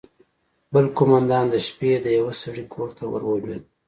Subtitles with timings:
[0.73, 3.63] بل قومندان د شپې د يوه سړي کور ته ورولوېد.